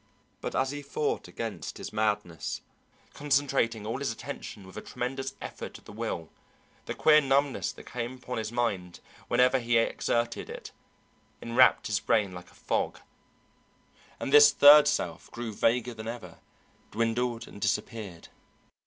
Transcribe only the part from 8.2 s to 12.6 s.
his mind whenever he exerted it enwrapped his brain like a